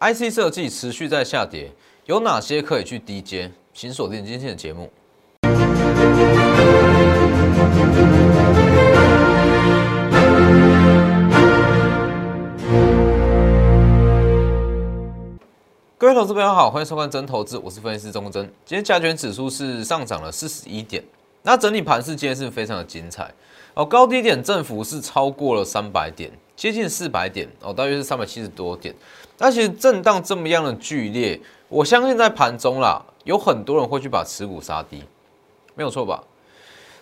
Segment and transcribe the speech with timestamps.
[0.00, 1.72] IC 设计持续在下跌，
[2.06, 3.50] 有哪些可以去低接？
[3.74, 4.88] 请锁定今天的节目。
[15.98, 18.44] 各位投资朋友好，欢迎收看真投资，我是分析师钟真。
[18.64, 21.02] 今天加权指数是上涨了四十一点，
[21.42, 23.34] 那整体盘势今天是非常的精彩
[23.74, 28.92] 哦，高低点振幅是超过了三百点，接近四百点哦，大约是三百七十多点。
[29.38, 35.04] 那其实震荡这么样的剧烈，我相信在盘中啦，有很多人会去把持股杀低，
[35.76, 36.24] 没有错吧？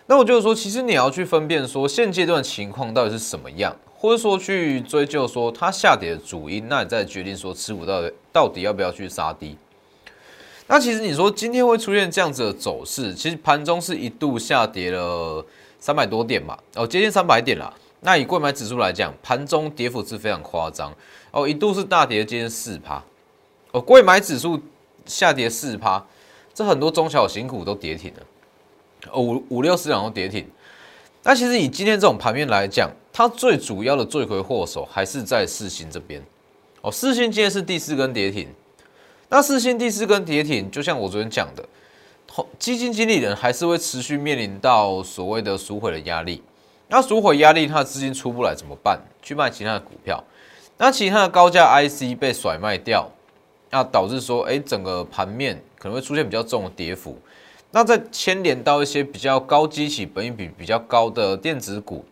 [0.06, 3.74] 那我就是说，其实你要去分辨说现阶段情况到底是什么样。
[3.98, 9.56] 或者说去追究说它下跌的主因，那你再决定说持股到底到底要不要去杀低。
[10.66, 15.42] 那其实你说今天会出现这样子的走势，其实盘中是一度下跌了
[15.80, 17.72] 三百多点嘛，哦接近三百点啦。
[18.06, 20.94] 那以购买指数来讲，盘中跌幅是非常夸张
[21.32, 23.02] 哦，一度是大跌接近四趴
[23.72, 24.60] 哦，购买指数
[25.04, 26.00] 下跌四趴，
[26.54, 28.20] 这很多中小型股都跌停了，
[29.10, 30.48] 哦五五六十两都跌停。
[31.24, 36.22] 那其实以今天这种盘面来讲，它最主要的罪魁祸首还是在四星这边
[36.82, 36.92] 哦。
[36.92, 38.46] 四星今天是第四根跌停，
[39.28, 41.68] 那四星第四根跌停，就像我昨天讲的，
[42.56, 46.40] 基金经理人还是会持续面临到所谓的赎回的压力。
[46.88, 49.00] 那赎回压力，它的资金出不来怎么办？
[49.20, 50.22] 去卖其他的股票。
[50.78, 53.10] 那其他的高价 IC 被甩卖掉，
[53.70, 57.18] 那导致说，哎，整个盘面可能会出现比较重的跌幅。
[57.72, 62.04] 那再牵连到一些比较高基企、本益比比较高的电子股，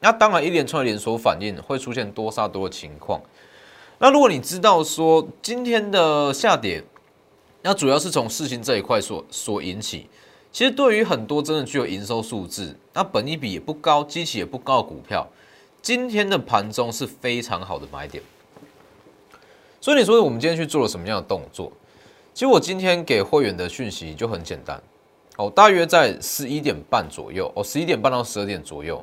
[0.00, 3.20] 那当然一连串的连锁反应会出现多杀多的情况。
[3.98, 6.82] 那如果你知道说今天的下跌，
[7.60, 10.08] 那主要是从事情这一块所所引起，
[10.52, 15.26] 其实对于很多真的具有营收数字，那本益比也不高、基企也不高的股票，
[15.80, 18.22] 今天的盘中是非常好的买点。
[19.80, 21.72] 所以你说我们今天去做了什么样的动作？
[22.34, 24.80] 其实我今天给会员的讯息就很简单。
[25.36, 29.02] 哦，大约在十一点半左右，哦，十一点半到十二点左右，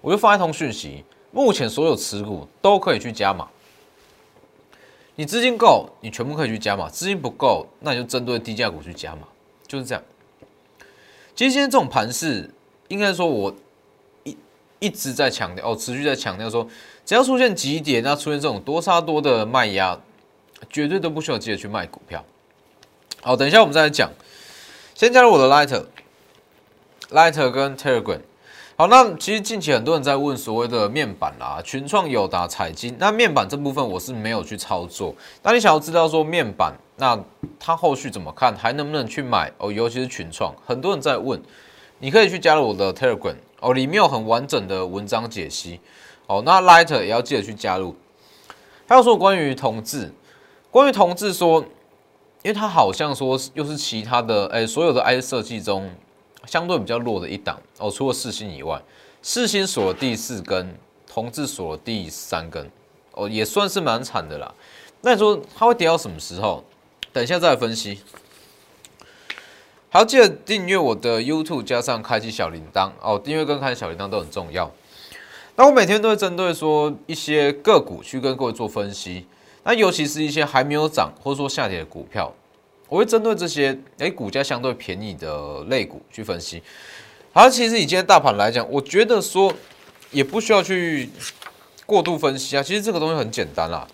[0.00, 3.46] 我就发一通讯息，目前所有持股都可以去加码。
[5.14, 9.28] 你资金够，你全部可以去加码；资金不够，那你就针对低价股去加码，
[9.66, 10.02] 就是这样。
[11.36, 12.50] 其实今天这种盘势，
[12.88, 13.54] 应该说我
[14.24, 14.34] 一
[14.78, 16.66] 一直在强调，哦，持续在强调说，
[17.04, 20.00] 只要出现急跌，那出现这种多杀多的卖压，
[20.70, 22.24] 绝对都不需要急着去卖股票。
[23.20, 24.10] 好，等一下我们再来讲。
[24.94, 28.20] 先加入我的 Lighter，Lighter 跟 Telegram。
[28.78, 32.94] 好，那其实近期很多人在问所谓的面板啦，群创、友达、彩金。
[32.98, 35.14] 那面板这部分我是没有去操作。
[35.42, 37.18] 那你想要知道说面板，那
[37.58, 39.72] 它后续怎么看，还能不能去买哦？
[39.72, 41.40] 尤其是群创，很多人在问，
[42.00, 45.80] 你可以去加入我的 Telegram 哦，里面有很完整的文章解析。
[46.26, 47.96] 哦，那 Lighter 也要记得去加入。
[48.86, 50.12] 还有说关于同志，
[50.70, 51.64] 关于同志说。
[52.42, 55.90] 因为它好像说又是其他的哎，所有的 I 设计中
[56.46, 58.80] 相对比较弱的一档哦，除了四星以外，
[59.20, 62.70] 四星锁第四根，同志锁第三根
[63.12, 64.54] 哦，也算是蛮惨的啦。
[65.02, 66.64] 那你说它会跌到什么时候？
[67.12, 68.00] 等一下再来分析。
[69.88, 74.70] 还要记得订阅我的 YouTube，加上开启小铃铛哦，订阅跟开启小铃铛都很重要。
[75.54, 79.26] 那我每天都会针对说一些个股去跟各位做分析。
[79.64, 82.32] 那尤其是一些还没有涨或者说下跌的股票，
[82.88, 86.62] 我会针对这些诶股价相对便宜的类股去分析。
[87.32, 89.52] 好，其实以今天大盘来讲，我觉得说
[90.10, 91.10] 也不需要去
[91.84, 92.62] 过度分析啊。
[92.62, 93.86] 其实这个东西很简单啦，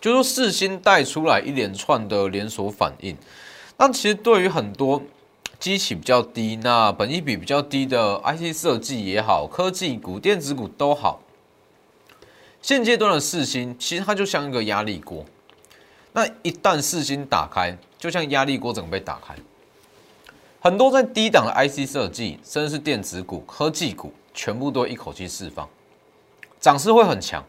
[0.00, 3.16] 就说四星带出来一连串的连锁反应。
[3.76, 5.00] 那其实对于很多
[5.60, 11.22] 基期比较低、那本益比比较低的 IT 设计也好、科技股、电子股都好。
[12.60, 15.24] 现阶段的四星其实它就像一个压力锅，
[16.18, 19.36] 那一旦四星打开，就像压力锅整个被打开，
[20.58, 25.68] 很多在低档的 IC 设计，甚至是电子股、科技股，全部都一口气释放，
[26.58, 27.44] 涨势会很强。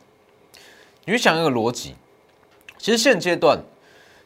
[1.03, 1.96] 你去想一个逻辑，
[2.78, 3.59] 其实现阶段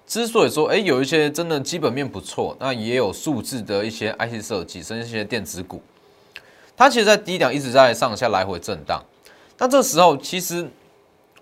[0.06, 5.82] 之所以说，哎，有一些真的基本面不错，那也有数字的一些 IC 设计，甚至一些电子股，
[6.76, 9.02] 它其实，在低档一直在上下来回震荡。
[9.58, 10.70] 那这时候，其实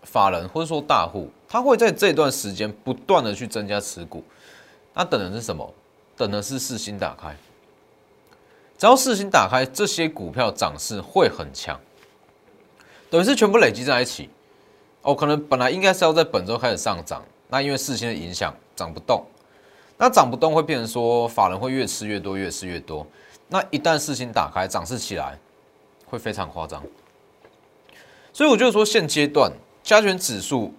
[0.04, 4.24] 法人或者说大户，他会在这段时间不断的去增加持股。
[4.94, 5.74] 那等的是什么？
[6.15, 7.36] 等的是四星打开。
[8.77, 11.77] 只要四星打开，这些股票涨势会很强。
[13.09, 14.30] 等于是全部累积在一起。
[15.01, 19.21] 哦，可能本来应该是要在本周开始上涨，那因为四星的影响涨不动。
[19.98, 23.06] 那涨不动会变成说，法人会越吃越多，越吃越多。
[23.50, 25.38] 那一旦四星打开，涨势起来，
[26.06, 26.81] 会非常夸张。
[28.31, 29.51] 所以我就说，现阶段
[29.83, 30.74] 加权指数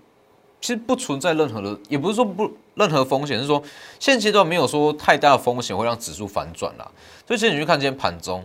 [0.62, 3.60] 其实不存在任何的，也不是说不任何风险，是说
[3.98, 6.88] 现阶段没有说太大的风险会让指数反转啦。
[7.26, 8.44] 所以其实你去看今天盘中，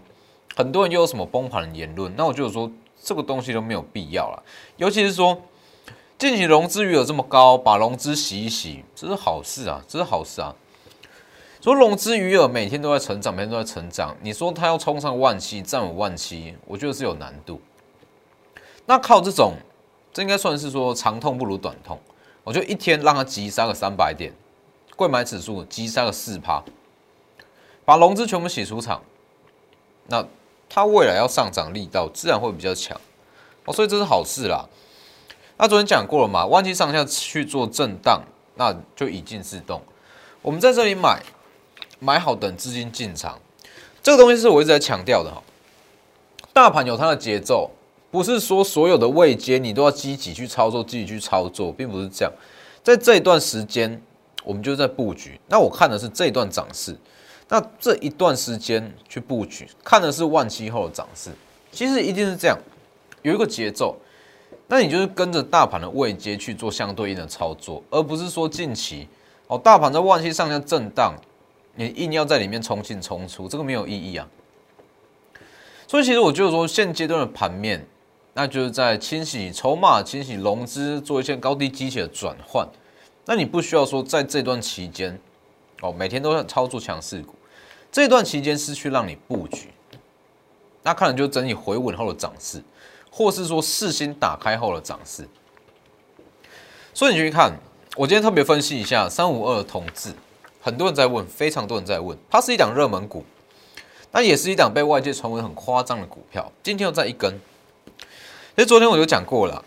[0.56, 2.70] 很多人又有什么崩盘的言论，那我就说
[3.00, 4.44] 这个东西都没有必要了。
[4.78, 5.40] 尤其是说
[6.18, 10.56] 近期融资余额这么高，把融资洗一洗，这是好事啊，这是好事啊。
[11.62, 17.62] 说融资余额每天都在成长，每天都在成长，你说它要冲上万七，站稳万七，我觉得是有难度。
[18.88, 19.54] 那靠这种。
[20.18, 22.00] 这应该算是说长痛不如短痛，
[22.44, 24.34] 我就一天让它急杀个三百点，
[24.96, 26.64] 贵买指数急杀个四趴，
[27.86, 29.00] 把融资全部洗出场，
[30.08, 30.26] 那
[30.68, 33.00] 它未来要上涨力道自然会比较强
[33.66, 34.68] 哦，所以这是好事啦。
[35.58, 38.24] 那昨天讲过了嘛，万期上下去做震荡，
[38.56, 39.80] 那就以静制动。
[40.42, 41.22] 我们在这里买，
[42.00, 43.40] 买好等资金进场，
[44.02, 45.44] 这个东西是我一直在强调的哈。
[46.52, 47.70] 大盘有它的节奏。
[48.18, 52.34] 不是说所有的位阶你都要积极去操作，积极去操作，并不是这样。
[52.82, 54.02] 在这一段时间，
[54.44, 55.40] 我们就在布局。
[55.48, 56.98] 那我看的是这一段涨势，
[57.48, 61.30] 那这一段时间去布局，看的是万期后的涨势。
[61.72, 62.58] 其实一定是这样，
[63.22, 63.96] 有一个节奏。
[64.68, 69.08] 那你就是跟着大盘的位阶去做相对应的操作，而不是说近期
[69.46, 71.14] 哦，大盘在万期上下震荡，
[71.76, 74.28] 你硬要在里面冲进冲出，这个没有意义啊。
[75.86, 77.86] 所以其实我就是说，现阶段的盘面。
[78.38, 82.68] 那就是在清洗筹码、清洗融资，做一些高低机器的转换。
[83.26, 85.20] 那你不需要说在这段期间，
[85.82, 87.34] 哦，每天都要操作强势股。
[87.92, 89.70] 这段期间是去让你布局，
[90.84, 92.62] 那可能就整理回稳后的涨势，
[93.10, 95.28] 或是说四星打开后的涨势。
[96.94, 97.52] 所以你去看，
[97.96, 100.14] 我今天特别分析一下三五二同志，
[100.62, 103.26] 很多人在问，非常多人在问，它是一档热门股，
[104.12, 107.34] 那也是一档被外界传闻很夸张的股票，今天又在一根。
[108.58, 109.64] 其实昨天我就讲过了，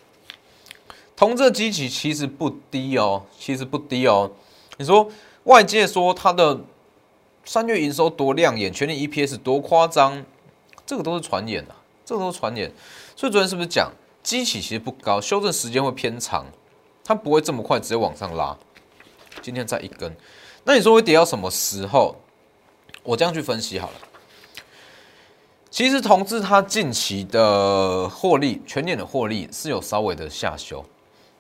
[1.15, 4.29] 同这机器其实不低哦，其实不低哦。
[4.79, 5.09] 你说
[5.45, 6.59] 外界说它的
[7.45, 10.27] 三月营收多亮眼，全年 EPS 多夸张，
[10.85, 12.69] 这个都是传言啊，这个都是传言。
[13.15, 13.93] 所以昨天是不是讲
[14.25, 16.45] 机器其实不高，修正时间会偏长，
[17.05, 18.59] 它不会这么快直接往上拉。
[19.41, 20.13] 今天再一根，
[20.65, 22.17] 那你说会跌到什么时候？
[23.05, 23.95] 我这样去分析好了。
[25.71, 30.85] 其实同志它近期的获利，全年的获利是有稍微的下修。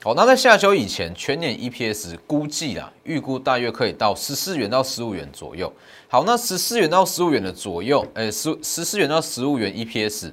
[0.02, 5.70] 好，那在下修以前，全年 EPS 估计啦，预估大约可以到十四元到十五元左右。
[6.08, 10.32] 好，那十四元到十五元的左右，诶，十十四元到十五元 EPS，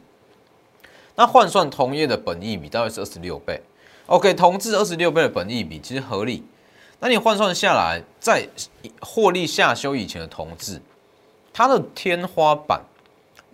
[1.16, 3.60] 那换算同业的本益比大概是二十六倍。
[4.06, 6.46] OK，同志二十六倍的本益比其实合理。
[7.00, 8.48] 那你换算下来，在
[9.02, 10.80] 获利下修以前的同志，
[11.52, 12.80] 它的天花板。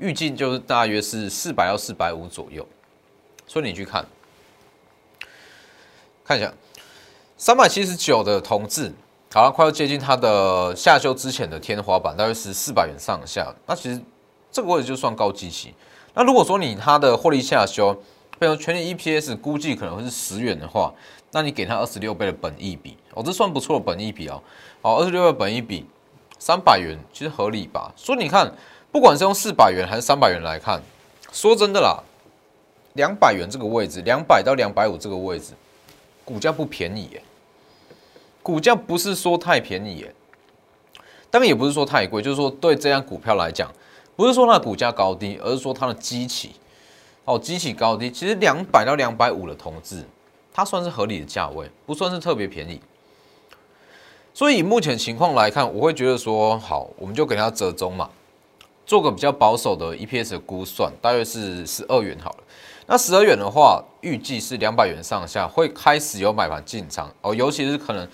[0.03, 2.67] 预计就是大约是四百到四百五左右，
[3.47, 4.05] 所以你去看，
[6.25, 6.53] 看一下
[7.37, 8.93] 三百七十九的同志，
[9.31, 13.55] 好像快要接近它的下修之前的天花板，大约是四百元上下。
[13.65, 14.01] 那其实
[14.51, 15.73] 这个位置就算高机器。
[16.13, 17.93] 那如果说你它的获利下修，
[18.37, 20.93] 比如全年 EPS 估计可能会是十元的话，
[21.31, 24.43] 那你给它二十六倍的本益比，哦，这算不错的本益比哦。
[24.81, 25.85] 好，二十六倍本益比，
[26.37, 27.93] 三百元其实合理吧？
[27.95, 28.53] 所以你看。
[28.93, 30.79] 不管是用四百元还是三百元来看，
[31.31, 31.97] 说真的啦，
[32.93, 35.53] 两百元这个位置，两百到两百五这个位置，
[36.23, 37.23] 股价不便宜耶。
[38.43, 40.13] 股价不是说太便宜耶，
[41.31, 43.67] 当然也不是说太贵，就是说对这样股票来讲，
[44.15, 46.51] 不是说它的股价高低，而是说它的基期
[47.25, 50.05] 哦，基期高低，其实两百到两百五的同志，
[50.53, 52.79] 它算是合理的价位，不算是特别便宜。
[54.35, 58.07] 所以目前情况来看，我会觉得说，好，我们就给它折中嘛。
[58.85, 62.37] 做个比较保守的 EPS 的估算，大约是十二元好了。
[62.85, 67.33] 那十二元的话，预计是两百元上下会开始有买盘进场哦。
[67.33, 68.05] 尤其是可能，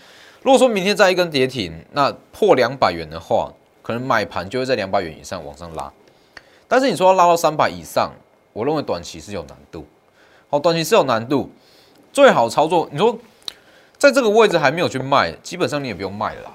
[0.44, 5.92] 如果说明天再一根跌停，那破两百元的话，可能买盘就会在两百元以上往上拉。
[6.68, 8.12] 但是你说要拉到三百以上，
[8.54, 9.88] 我认为短期是有难度。
[10.52, 11.50] 好，短期是有难度，
[12.14, 12.88] 最好操作。
[12.92, 13.18] 你说
[13.98, 16.52] 在这个位置还没有去卖，基本上你也不用卖了。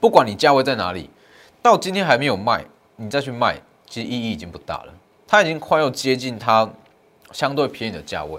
[0.00, 1.08] 不管你价位在哪里，
[1.62, 2.64] 到今天还没有卖。
[3.02, 3.56] 你再去卖，
[3.88, 4.92] 其实意义已经不大了。
[5.26, 6.70] 它已经快要接近它
[7.32, 8.38] 相对便宜的价位，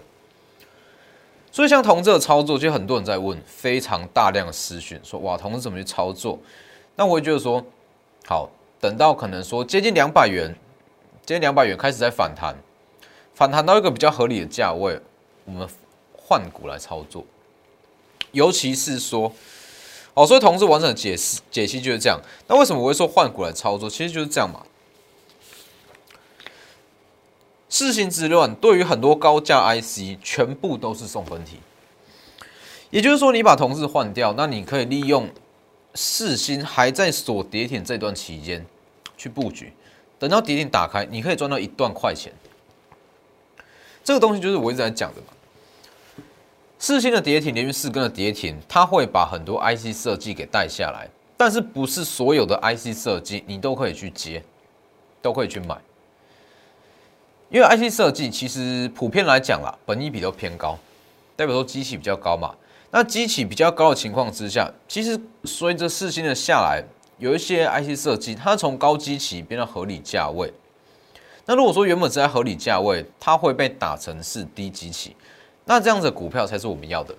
[1.51, 6.37] 所以像同志的操作，就很多人在问，非常大量的私讯说：“哇，同志怎么去操作？”
[6.95, 7.65] 那我也觉得说，
[8.27, 10.53] 好，等到可能说接近两百元，
[11.25, 12.55] 接近两百元开始在反弹，
[13.33, 14.99] 反弹到一个比较合理的价位，
[15.45, 15.67] 我们
[16.15, 17.25] 换股来操作，
[18.31, 19.33] 尤其是说。
[20.13, 22.19] 哦，所以同时完整的解释解析就是这样。
[22.47, 23.89] 那为什么我会说换股来操作？
[23.89, 24.65] 其实就是这样嘛。
[27.69, 31.59] 事情之乱对于很多高价 IC 全部都是送分题，
[32.89, 35.29] 也就是说，你把同事换掉，那你可以利用
[35.95, 38.65] 四星还在锁跌停这段期间
[39.15, 39.71] 去布局，
[40.19, 42.33] 等到跌停打开，你可以赚到一段快钱。
[44.03, 45.27] 这个东西就是我一直在讲的嘛。
[46.83, 51.07] 四星的跌停，连续四根的跌停，它会把很多 IC 设计给带下来，
[51.37, 54.43] 但是不是所有的 IC 设计你都可以去接，
[55.21, 55.77] 都可以去买，
[57.51, 60.75] 因为 IC 设计其实普遍来讲啦，本益比都偏高，
[61.35, 62.55] 代表说机器比较高嘛。
[62.89, 66.83] 那机器比较高的情况之下，其实随着四星的下来，
[67.19, 70.51] 有一些 IC 设计，它从高机器变到合理价位。
[71.45, 75.15] 那如果说原本是在合理价位，它会被打成是低机器，
[75.65, 77.15] 那这样子股票才是我们要的。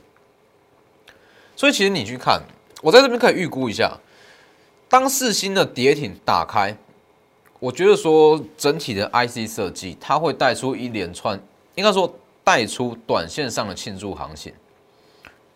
[1.54, 2.42] 所以其实你去看，
[2.82, 3.98] 我在这边可以预估一下，
[4.88, 6.76] 当四星的跌停打开，
[7.58, 11.40] 我觉得说整体的 IC 设计，它会带出一连串，
[11.76, 14.52] 应该说带出短线上的庆祝行情。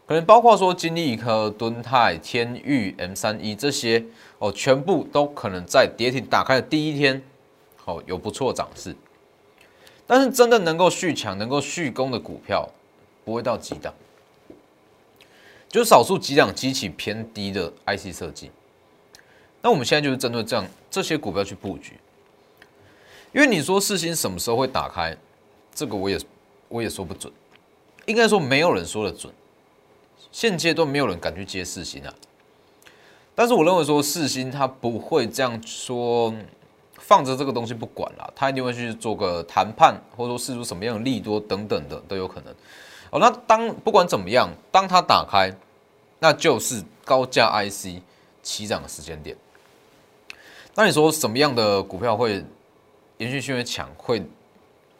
[0.07, 4.05] 可能包括说金立科、敦泰、天域、M 三一这些
[4.38, 7.21] 哦，全部都可能在跌停打开的第一天，
[7.87, 8.95] 哦有不错涨势。
[10.07, 12.69] 但是真的能够续强、能够续攻的股票，
[13.25, 13.93] 不会到几档，
[15.69, 18.51] 就少数几档机器偏低的 IC 设计。
[19.63, 21.95] 那我们现在就是针对这样这些股票去布局，
[23.33, 25.17] 因为你说四星什么时候会打开，
[25.75, 26.21] 这个我也
[26.69, 27.33] 我也说不准，
[28.05, 29.33] 应该说没有人说的准。
[30.31, 32.15] 现阶段没有人敢去接四星啊，
[33.35, 36.35] 但是我认为说四星它不会这样说，
[37.07, 42.53] 放着这个东西不管了，他一定会去做个谈判，或者说试出什么样的利多等等的都有可能。
[43.11, 45.55] 哦，那当不管怎么样，当他打开，
[46.19, 48.03] 那就是高价 IC
[48.43, 49.37] 起涨的时间点。
[50.75, 52.45] 那你说什么样的股票会
[53.19, 54.21] 延续性会强，会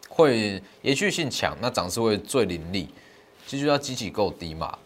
[0.07, 2.87] 会延续性强，那涨势会最凌厉，
[3.45, 4.79] 其实要机器够低嘛。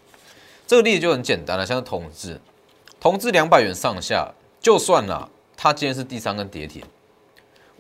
[0.66, 2.42] 这个例子就很简单了，像是同志，
[3.00, 6.84] 同志两百元上下，就算了，它今天是第三根跌停，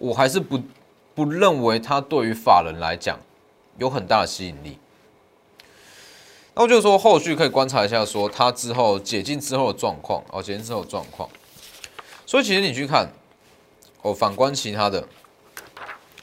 [0.02, 0.60] 我还是不
[1.14, 3.20] 不认为它对于法人来讲
[3.78, 4.80] 有很大的吸引力。
[6.56, 11.30] 那我就说后续可以观察一下，说它之后解禁之后的状况，哦，解禁之后的状况。
[12.26, 13.12] 所以其实你去看，
[14.02, 15.08] 哦，反观其他的，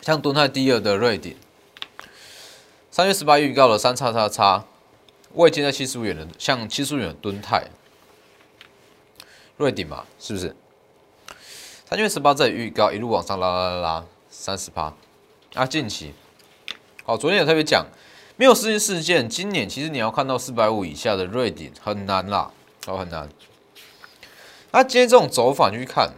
[0.02, 1.36] 像敦泰第二的瑞典，
[2.90, 4.64] 三月十八预告了三叉叉叉。
[5.34, 7.68] 未接在七十五元的，像七十五元的敦泰、
[9.58, 10.56] 瑞鼎嘛，是不是？
[11.90, 14.92] 三月十八这里预告一路往上拉拉拉拉三十趴。
[15.54, 16.12] 啊，近期，
[17.02, 17.86] 好，昨天也特别讲，
[18.36, 22.50] 没有事情事件，今年其实你要看到四百五以下的瑞鼎很难啦，
[22.86, 23.26] 哦很难。
[24.70, 26.12] 那今天这种走法，你去看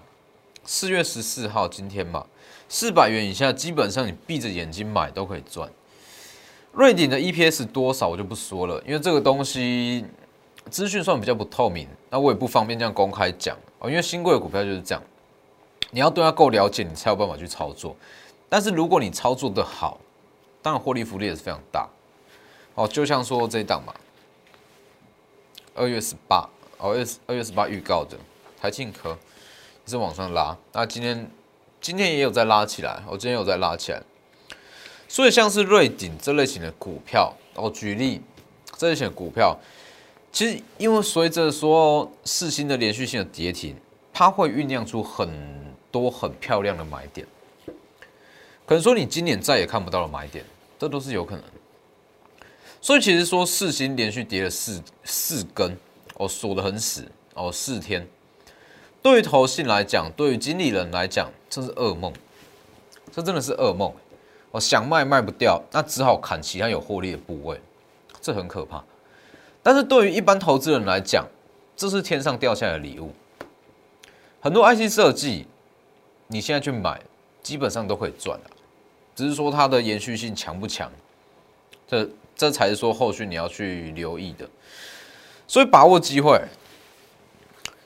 [0.64, 2.26] 四月十四号今天嘛，
[2.68, 5.70] 四百元以下，基本上你闭着眼睛买都可以赚。
[6.72, 10.04] 瑞鼎的 EPS 多少我就不说了，因为这个东西
[10.68, 13.88] 资讯算比较不透明，那我也不方便这样公开讲哦。
[13.88, 15.02] 因为新贵的股票就是这样，
[15.90, 17.96] 你要对它够了解，你才有办法去操作。
[18.48, 19.98] 但是如果你操作的好，
[20.62, 21.88] 当然获利福利也是非常大
[22.74, 22.86] 哦。
[22.86, 23.94] 就像说这一档嘛，
[25.74, 28.16] 二月十八，哦，二二月十八预告的
[28.60, 29.10] 台庆科
[29.84, 31.30] 也是往上拉，那今天
[31.80, 34.02] 今天也有在拉起来，我今天有在拉起来。
[35.08, 38.20] 所以像是瑞鼎这类型的股票，我举例
[38.76, 39.58] 这类型的股票，
[40.30, 43.76] 其实因为随着说四星的连续性的跌停，
[44.12, 47.26] 它会酝酿出很多很漂亮的买点。
[48.66, 50.44] 可能说你今年再也看不到的买点，
[50.78, 51.44] 这都是有可能。
[52.80, 55.76] 所以其实说四星连续跌了四四根，
[56.14, 57.04] 哦锁得很死
[57.34, 58.06] 哦四天，
[59.02, 62.12] 对于投信来讲，对于经理人来讲，这是噩梦，
[63.12, 63.92] 这真的是噩梦。
[64.52, 67.60] 我想卖卖不掉，那只好砍其他有获利的部位，
[68.20, 68.82] 这很可怕。
[69.62, 71.26] 但是对于一般投资人来讲，
[71.76, 73.12] 这是天上掉下来的礼物。
[74.40, 75.46] 很多 IC 设计，
[76.30, 77.00] 你现在去买，
[77.42, 78.50] 基本上都可以赚的，
[79.14, 80.90] 只是说它的延续性强不强，
[81.86, 84.48] 这这才是说后续你要去留意的。
[85.46, 86.40] 所以把握机会，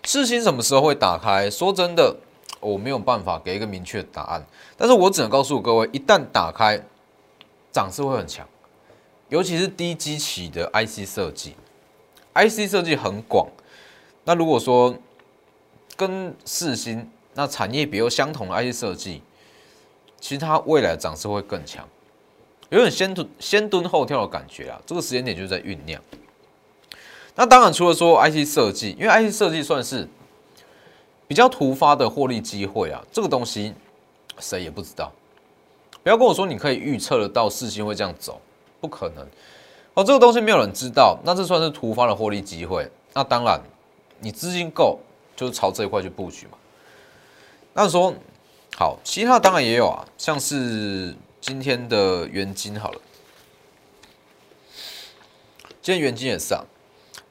[0.05, 1.51] 四星什么时候会打开？
[1.51, 2.17] 说真的。
[2.61, 4.43] 我没有办法给一个明确的答案，
[4.75, 6.83] 但是我只能告诉各位，一旦打开，
[7.71, 8.49] 涨势会很强，
[9.29, 11.55] 尤其是低基期的 IC 设计
[12.33, 13.47] ，IC 设计很广。
[14.25, 14.97] 那如果说
[15.95, 19.23] 跟四星那产业比如相同的 IC 设计，
[20.21, 21.89] 其实它未来涨势会更强，
[22.71, 24.81] 有点先蹲先蹲后跳的感觉啊。
[24.87, 26.01] 这个时间点就在酝酿。
[27.35, 30.09] 那当然，除了说 IC 设计，因为 IC 设计算是。
[31.27, 33.73] 比较突发的获利机会啊，这个东西
[34.39, 35.11] 谁也不知道。
[36.03, 38.39] 不要跟我说你可以预测得到事情会这样走，
[38.79, 39.27] 不可能。
[39.95, 42.87] 哦，这个东西没有人知道，那这算是突发的获利机会。
[43.15, 43.59] 那当然，
[44.21, 44.99] 你资金够，
[45.35, 46.59] 就是朝这一块去布局嘛。
[47.75, 48.15] 那说
[48.77, 53.01] 好，其他当然也有啊，像是今天的元金好了，
[55.83, 56.65] 今天元金也是啊，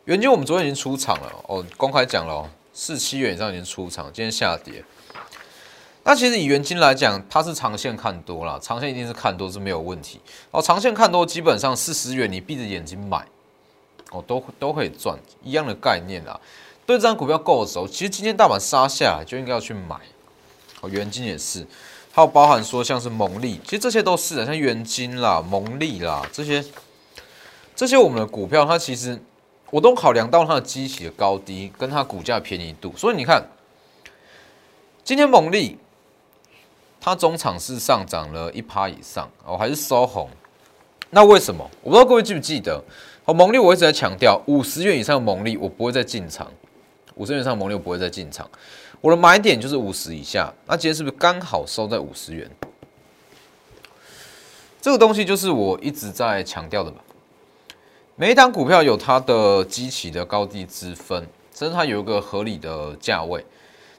[0.06, 4.84] 元金我们昨天已经出场了哦，公开讲了哦，四七元以上已经出场，今天下跌。
[6.04, 10.20] 那其实以元金来讲，它是长线看多了，长线一定是看多是没有问题
[10.52, 10.62] 哦。
[10.62, 13.26] 长线看多，基本上四十元你闭着眼睛买，
[14.12, 16.38] 哦，都都可以赚一样的概念啊。
[16.86, 19.98] 对这张股票够的时候，其实今天大盘杀下来就应该要去买。
[20.84, 21.66] 哦，元金也是，
[22.12, 26.64] 还有包含说像是蒙利，其实这些都是的，像元金啦、蒙利啦这些，
[27.76, 29.20] 这些我们的股票，它其实
[29.72, 33.44] 我都考量到它的基期的高低跟它股价便宜度，所以你看，
[35.04, 35.80] 今天蒙利。
[37.06, 40.30] 它中场是上涨了一趴以上哦，还是收红？
[41.10, 41.70] 那为什么？
[41.82, 42.82] 我不知道各位记不记得？
[43.26, 46.50] 哦，蒙利我一直在强调，五十元以上的蒙利我不会再进场，
[47.16, 48.50] 五十元以上的蒙利我不会再进场。
[49.04, 50.50] 我的买点就是五十以下。
[50.66, 52.50] 那今天是不是刚好收在五十元？
[54.82, 57.00] 这个东西就是我一直在强调的嘛。
[58.16, 63.46] 每一档股票有它的基期的高低之分，甚至它有一个合理的价位。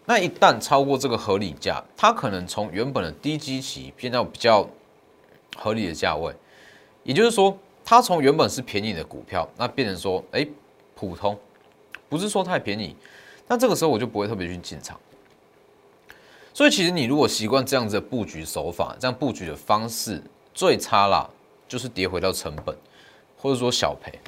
[0.06, 4.66] 那一旦超过这个合理价，它可能从原本的低基期变到比较
[5.54, 6.34] 合理的价位，
[7.02, 10.46] 也就是说，它从原本是便宜的股票，那变成说，哎，
[10.94, 11.38] 普通，
[12.08, 12.96] 不是说太便宜，
[13.46, 14.98] 那这个时候我就不会特别去进场。
[16.52, 20.22] 所以其实你如果习惯这样子的布局手法，这样布局的方式，
[20.54, 21.28] 最差啦
[21.68, 22.76] 就是跌回到成本，
[23.36, 24.18] 或者说小赔，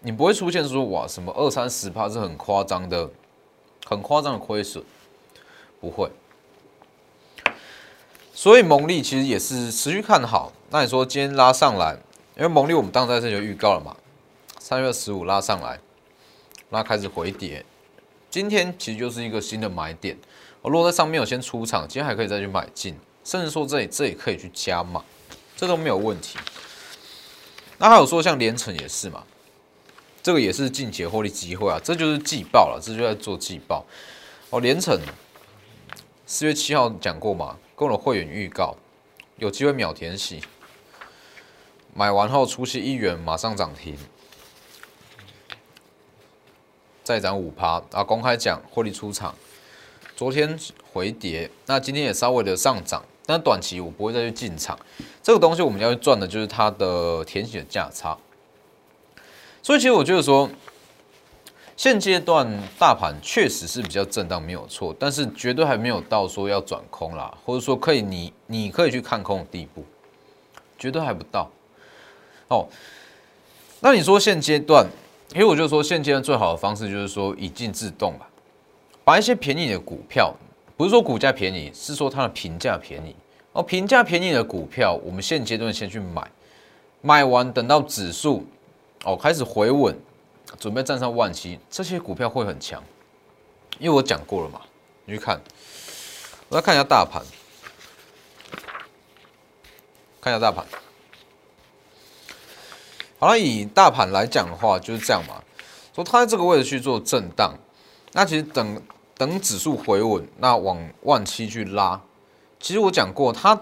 [0.00, 3.10] 你不会出现说哇什么二三十趴是很夸张的，
[3.86, 4.84] 很夸张的亏损。
[5.80, 6.10] 不会，
[8.34, 10.52] 所以蒙利其实也是持续看好。
[10.70, 11.96] 那你说今天拉上来，
[12.36, 13.96] 因为蒙利我们当时在这就预告了嘛，
[14.58, 15.78] 三月十五拉上来，
[16.70, 17.64] 那开始回跌，
[18.38, 20.16] 今天其实就是一个新的买点。
[20.62, 25.02] 我落在上面有先出场，今天还可以再去买进，甚至说这里这里可以去加码，
[25.56, 26.38] 这都没有问题。
[27.78, 29.24] 那还有说像连城也是嘛，
[30.22, 33.84] 这个也是近期获利机会啊，这就是季报了，这就在做季报。
[34.50, 34.96] 哦，连城。
[36.24, 38.76] 四月七号讲过嘛，跟了会员预告，
[39.38, 40.40] 有机会秒填息，
[41.92, 43.98] 买完后出息一元马上涨停，
[47.08, 48.04] 再涨五趴啊！
[48.04, 49.34] 公开讲获利出场，
[50.14, 50.58] 昨天
[50.92, 54.78] 回跌，那今天也稍微的上涨，但短期我不会再去进场，
[55.22, 58.14] 这个东西我们要去赚的就是它的填息的价差，
[59.62, 60.50] 所以其实我觉得说。
[61.78, 62.44] 现阶段
[62.76, 69.84] 大盘确实是比较震荡，没有错，但是绝对还没有到说要转空啦，或者说可以你你可以去看空的地步，
[70.76, 71.48] 绝对还不到。
[72.48, 72.66] 哦，
[73.78, 74.84] 那你说现阶段，
[75.34, 78.28] 因为我就说现阶段最好的方式就是说以静制动吧，
[79.04, 80.34] 把一些便宜的股票，
[80.76, 83.14] 不是说股价便宜，是说它的评价便宜。
[83.52, 86.30] 哦，评价便宜的股票，我们现阶段先去买，
[87.00, 88.46] 买完等到指数
[89.04, 89.96] 哦开始回稳。
[90.58, 92.82] 准备站上万七，这些股票会很强，
[93.78, 94.62] 因为我讲过了嘛。
[95.04, 95.38] 你去看，
[96.48, 97.22] 我来看一下大盘，
[100.22, 100.64] 看一下大盘。
[103.18, 105.42] 好了，以大盘来讲的话，就是这样嘛。
[105.94, 107.52] 说它在这个位置去做震荡，
[108.12, 108.80] 那其实等
[109.16, 112.00] 等指数回稳，那往万七去拉。
[112.60, 113.60] 其实我讲过，它。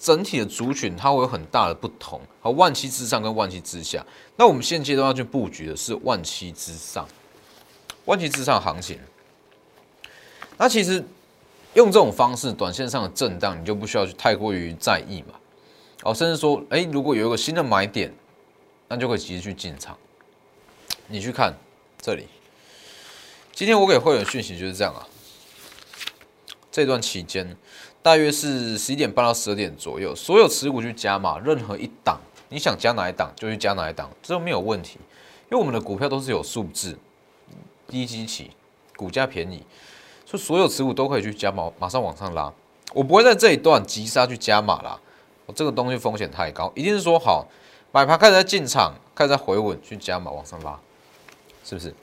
[0.00, 4.00] 整体的族群它会有很大的不同，和万七之上跟万七之下。
[4.36, 7.04] 那我们现阶段要去布局的是万七之上，
[8.04, 8.96] 万七之上行情。
[10.56, 11.04] 那其实
[11.74, 15.34] 用这种方式，短线上的震荡，你就不需要去太过于在意嘛。
[16.04, 18.14] 哦，甚至说，哎，如果有一个新的买点，
[18.88, 19.96] 那就可以及时去进场。
[21.06, 21.54] 你去看
[22.00, 22.26] 这里，
[23.52, 25.06] 今天我给会员讯息就是这样啊。
[26.72, 27.56] 这段期间。
[28.00, 34.98] 大约是十一点半到十二点左右，所有持股去加码，任何一档你想加哪一档就去加哪一档，这都没有问题。
[35.50, 36.96] 因为我们的股票都是有数字，
[37.88, 38.52] 低基期，
[38.96, 39.66] 股价便宜，
[40.24, 42.50] 所以所有持股都可以去加码，马上往上拉。
[42.94, 44.98] 我不会在这一段急杀去加码啦，
[45.44, 47.46] 我这个东西风险太高，一定是说好
[47.90, 50.78] 买盘开始在进场，开始在回稳去加码往上拉，
[51.64, 51.94] 是不是？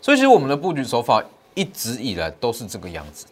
[0.00, 1.22] 所以其实我们的布局手法
[1.54, 3.26] 一直以来都是这个样子。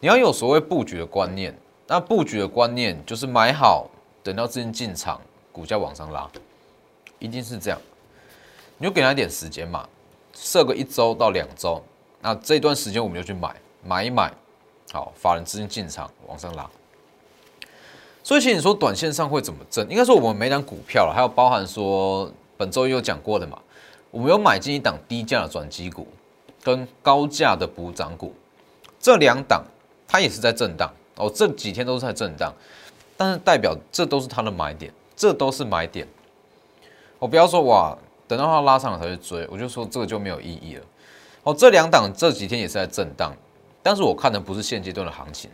[0.00, 3.88] 你要有所谓布局的观念，那布局的观念就是买好，
[4.22, 6.30] 等到资金进场，股价往上拉，
[7.18, 7.80] 一定是这样。
[8.78, 9.88] 你就给他一点时间嘛，
[10.34, 11.82] 设个一周到两周，
[12.20, 14.32] 那这段时间我们就去买，买一买，
[14.92, 16.68] 好，法人资金进场往上拉。
[18.24, 19.88] 所以其实你说短线上会怎么挣？
[19.88, 23.58] 应该说我们每档股票，还有包含说本周也有讲过的嘛，
[24.10, 26.06] 我们有买进一档低价的转机股，
[26.62, 28.32] 跟高价的补涨股，
[29.00, 29.64] 这两档
[30.06, 32.52] 它也是在震荡哦，这几天都是在震荡，
[33.16, 36.06] 但是代表这都是它的买点，这都是买点。
[37.18, 37.96] 我不要说哇，
[38.28, 40.82] 等到它拉上了才去追，我就说这个就没有意义了。
[41.42, 43.34] 哦，这两档这几天也是在震荡，
[43.82, 45.50] 但是我看的不是现阶段的行情。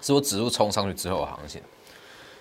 [0.00, 1.60] 是我指数冲上去之后的行情，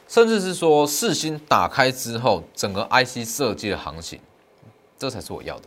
[0.07, 4.19] 甚至是说四星打开之后整个 IC 设计的行情，
[4.97, 5.65] 这才是我要的。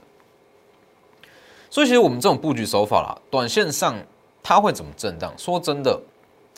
[1.71, 3.95] 所以其实我们这种布局手法啦，短线上
[4.43, 5.33] 它会怎么震荡？
[5.37, 6.01] 说真的，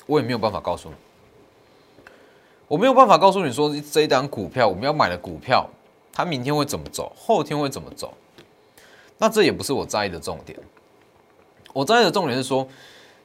[0.07, 0.94] 我也没有办法告诉你，
[2.68, 5.68] 我没有办法告诉你说这一档股票我们要买的股票，
[6.12, 8.14] 它明天会怎么走，后天会怎么走？
[9.18, 10.59] 那这也不是我在意的重点，
[11.73, 12.66] 我在意的重点是说。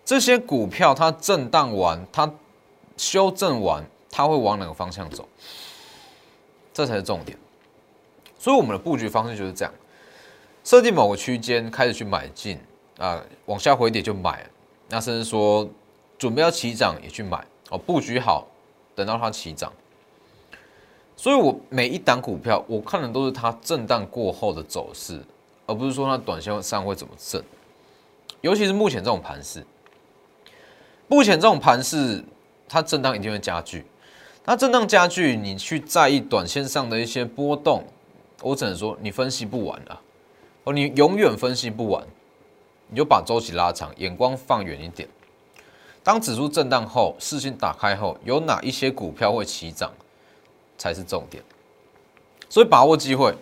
[0.09, 2.33] 这些股票它震荡完，它
[2.97, 5.23] 修正完，它会往哪个方向走？
[6.73, 7.37] 这才是重点。
[8.39, 9.71] 所以我们的布局方式就是这样：
[10.63, 12.59] 设定某个区间开始去买进
[12.97, 14.43] 啊，往下回跌就买，
[14.87, 15.69] 那甚至说
[16.17, 18.47] 准备要起涨也去买哦，布局好，
[18.95, 19.71] 等到它起涨。
[21.15, 25.21] 所以我每一档股票，我看的都是它震荡过后的走势，
[25.67, 27.43] 而不是说它短线上会怎么震。
[28.41, 29.63] 尤其是目前这种盘势。
[31.09, 32.23] 目前这种盘势，
[32.67, 33.83] 它震荡一定会加剧。
[34.45, 37.83] 那震荡加剧，你去在意短线上的一些波动，
[38.43, 39.99] 我只能说你分析不完了。
[40.65, 42.05] 哦，你永远分析不完，
[42.89, 45.09] 你就把周期拉长，眼光放远一点。
[46.03, 49.91] 当指数震荡后，视线打开后，有哪一些股票会起涨，
[50.77, 51.43] 才是重点。
[52.49, 53.33] 所以把握机会，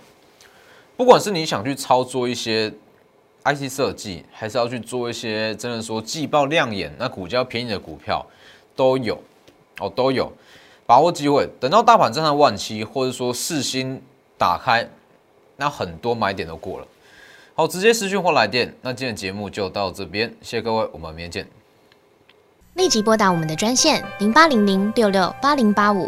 [0.95, 2.73] 不管是你想去操作一些。
[3.53, 8.25] IC 设计还是要去做一些真的说季报亮眼、那股价便宜的股票
[8.75, 9.17] 都有
[9.79, 10.31] 哦，都有
[10.86, 11.47] 把握机会。
[11.60, 14.01] 等到大盘站上万七，或者说四星
[14.38, 14.89] 打开，
[15.55, 16.88] 那很多买点都过了。
[17.55, 18.73] 好，直接私讯或来电。
[18.81, 21.47] 那今天节目就到这边，谢谢各位，我们明天见。
[22.73, 26.07] 立即拨打我们的专线零八零零六六八零八五。